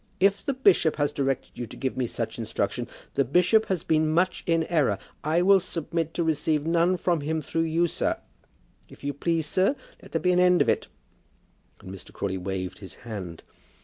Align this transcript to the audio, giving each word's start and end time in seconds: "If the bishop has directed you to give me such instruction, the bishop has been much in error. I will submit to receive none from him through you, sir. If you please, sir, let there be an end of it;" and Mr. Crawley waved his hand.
"If 0.19 0.43
the 0.43 0.55
bishop 0.55 0.95
has 0.95 1.13
directed 1.13 1.59
you 1.59 1.67
to 1.67 1.77
give 1.77 1.95
me 1.95 2.07
such 2.07 2.39
instruction, 2.39 2.87
the 3.13 3.23
bishop 3.23 3.67
has 3.67 3.83
been 3.83 4.09
much 4.09 4.43
in 4.47 4.63
error. 4.63 4.97
I 5.23 5.43
will 5.43 5.59
submit 5.59 6.15
to 6.15 6.23
receive 6.23 6.65
none 6.65 6.97
from 6.97 7.21
him 7.21 7.39
through 7.39 7.65
you, 7.69 7.85
sir. 7.85 8.17
If 8.89 9.03
you 9.03 9.13
please, 9.13 9.45
sir, 9.45 9.75
let 10.01 10.11
there 10.11 10.19
be 10.19 10.31
an 10.31 10.39
end 10.39 10.59
of 10.59 10.69
it;" 10.69 10.87
and 11.81 11.93
Mr. 11.93 12.11
Crawley 12.11 12.39
waved 12.39 12.79
his 12.79 12.95
hand. 13.05 13.43